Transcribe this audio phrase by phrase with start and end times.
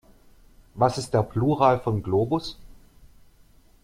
[0.73, 2.57] Was ist der Plural von Globus?